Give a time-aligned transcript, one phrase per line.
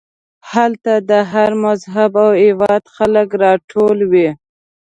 [0.51, 4.29] هلته د هر مذهب او هېواد خلک راټول وي.